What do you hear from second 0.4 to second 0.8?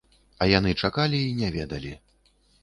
А яны